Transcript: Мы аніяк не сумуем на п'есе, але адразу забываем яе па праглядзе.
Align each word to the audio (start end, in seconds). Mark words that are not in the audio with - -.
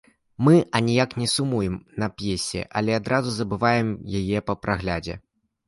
Мы 0.45 0.53
аніяк 0.79 1.13
не 1.23 1.27
сумуем 1.33 1.75
на 2.05 2.09
п'есе, 2.17 2.65
але 2.83 2.97
адразу 3.01 3.29
забываем 3.39 3.95
яе 4.25 4.45
па 4.51 4.59
праглядзе. 4.65 5.21